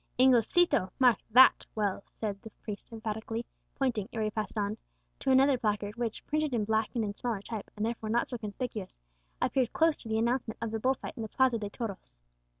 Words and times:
"Inglesito, 0.17 0.89
mark 0.97 1.19
that 1.29 1.67
well!" 1.75 2.03
said 2.07 2.41
the 2.41 2.49
priest 2.63 2.87
emphatically, 2.91 3.45
pointing, 3.75 4.09
ere 4.11 4.23
he 4.23 4.31
passed 4.31 4.57
on, 4.57 4.75
to 5.19 5.29
another 5.29 5.59
placard 5.59 5.95
which, 5.95 6.25
printed 6.25 6.55
in 6.55 6.65
black 6.65 6.89
and 6.95 7.03
in 7.05 7.13
smaller 7.13 7.39
type, 7.43 7.69
and 7.77 7.85
therefore 7.85 8.09
not 8.09 8.27
so 8.27 8.39
conspicuous, 8.39 8.97
appeared 9.43 9.73
close 9.73 9.95
to 9.97 10.09
the 10.09 10.17
announcement 10.17 10.57
of 10.59 10.71
the 10.71 10.79
bull 10.79 10.95
fight 10.95 11.13
in 11.17 11.21
the 11.21 11.29
Plaza 11.29 11.59
de 11.59 11.69
Toros. 11.69 12.17